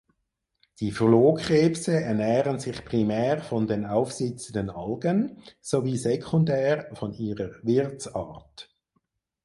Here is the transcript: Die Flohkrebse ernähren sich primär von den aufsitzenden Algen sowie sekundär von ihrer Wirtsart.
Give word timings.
Die 0.79 0.91
Flohkrebse 0.91 1.93
ernähren 1.95 2.57
sich 2.59 2.83
primär 2.85 3.39
von 3.39 3.67
den 3.67 3.85
aufsitzenden 3.85 4.71
Algen 4.71 5.43
sowie 5.59 5.95
sekundär 5.95 6.89
von 6.95 7.13
ihrer 7.13 7.51
Wirtsart. 7.61 8.75